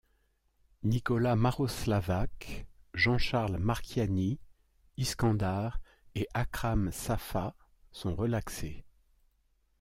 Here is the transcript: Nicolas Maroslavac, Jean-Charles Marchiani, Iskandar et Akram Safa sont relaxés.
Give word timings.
Nicolas 0.81 1.35
Maroslavac, 1.35 2.65
Jean-Charles 2.95 3.57
Marchiani, 3.59 4.39
Iskandar 4.97 5.79
et 6.15 6.27
Akram 6.33 6.91
Safa 6.91 7.53
sont 7.91 8.15
relaxés. 8.15 8.83